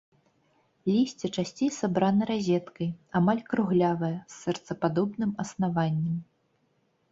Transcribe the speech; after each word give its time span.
Лісце 0.91 1.29
часцей 1.41 1.69
сабрана 1.79 2.23
разеткай, 2.31 2.89
амаль 3.21 3.43
круглявае, 3.51 4.11
з 4.17 4.33
сэрцападобным 4.43 5.31
аснаваннем. 5.47 6.21